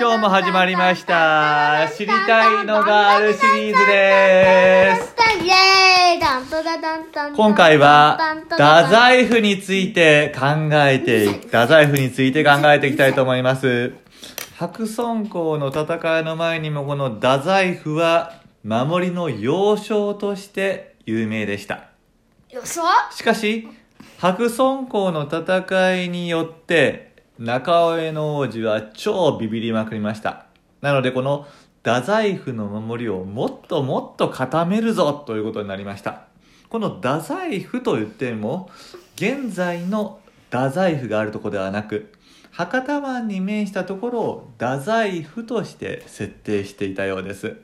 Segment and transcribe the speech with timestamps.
[0.00, 1.90] 今日も始まりました。
[1.96, 5.16] 知りたいのがあるシリーズです。
[7.34, 8.16] 今回は
[8.48, 13.92] 太宰府について考えて太宰府について考えていきたいと思います。
[14.56, 21.88] 白村江の戦いの前にもこの太宰府は守りの要衝として有名でした。
[22.50, 23.66] よそしかし
[24.18, 27.07] 白村江の戦いによって
[27.38, 30.46] 中尾の王子は超ビビりまくりました。
[30.80, 31.46] なのでこの
[31.84, 36.22] 太宰府の守りをもっともっと固めるぞということになりました。
[36.68, 38.68] この太宰府と言っても
[39.14, 40.20] 現在の
[40.50, 42.12] 太宰府があるとこではなく
[42.50, 47.56] 博多湾に面したところを太宰府として設定していたようです。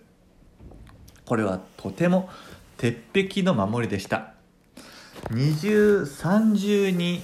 [1.26, 2.28] これはとても
[2.76, 4.34] 鉄壁の守りでした。
[5.30, 7.22] 二重三重に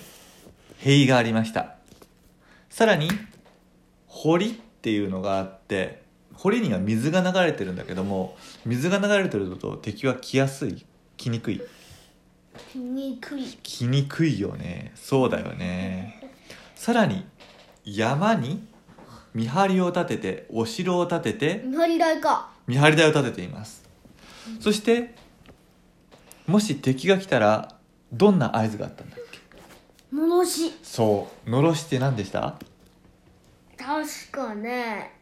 [0.79, 1.80] 塀がありました。
[2.70, 3.10] さらに
[4.06, 10.87] 堀っていうのがあって堀には水が流れてるんだけども水が流れてると敵は来やすい
[11.18, 11.60] 来にくい。
[12.74, 13.45] にくい。
[13.62, 14.93] 来にくいよね。
[14.95, 16.32] そうだよね。
[16.74, 17.27] さらに
[17.85, 18.66] 山に
[19.34, 22.51] 見張りを立ててお城を建てて見張り台か。
[22.66, 23.84] 見張り台を立てています。
[24.60, 25.15] そして
[26.46, 27.77] もし敵が来たら
[28.12, 29.16] どんな合図があったんだ？
[29.16, 29.30] っけの
[30.41, 30.73] ろし。
[30.83, 31.51] そう。
[31.51, 32.57] のろしって何でした？
[33.77, 35.13] 確かね。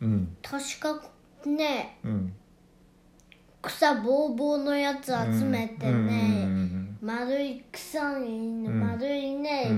[0.00, 0.36] うん。
[0.42, 1.00] 確か
[1.46, 1.98] ね。
[2.04, 2.32] うん。
[3.62, 5.94] 草ぼうぼうのやつ集めてうん。
[5.94, 6.06] うん。
[6.06, 8.80] ね丸い草にん。
[8.80, 9.74] 丸いねう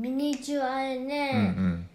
[0.00, 1.06] ミニチュアでうんうん。
[1.80, 1.88] ね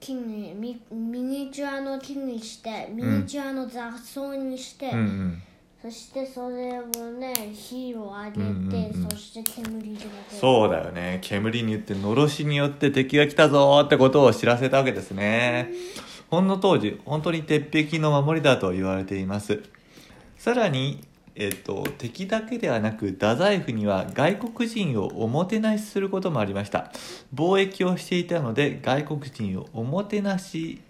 [0.00, 5.42] 木にミミニチュアの木にしてミニチュアの雑草にしてうんうん
[5.82, 6.84] そしてそれを
[7.18, 9.10] ね火を上げて、うんうんうん。
[9.10, 10.10] そして煙が出る。
[10.30, 11.18] そうだよね。
[11.22, 15.72] 煙によってのろしによって敵が来たぞーってことを知らせたわけですね。
[16.30, 19.60] ほんの当時本当に鉄壁の守りだと言われています。
[20.38, 26.92] さらにえっと、敵だけではなく太宰府には外国人をおもてなしすることもありました。
[27.34, 30.80] 貿易をしていたので外国人をおもてなし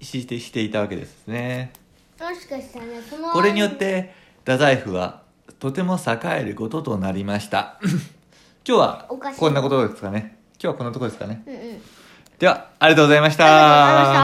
[0.00, 1.72] してしていたわけですね。
[2.20, 4.12] もしかしたらねそのこれによって
[4.44, 5.22] 太宰府は
[5.60, 7.78] とても栄えることとなりました。
[8.66, 9.06] 今日は
[9.38, 10.36] こんなことですかね。
[10.54, 11.42] 今日はこんなところですかね。
[11.46, 11.82] うんうん。
[12.38, 14.12] ではありがとうございました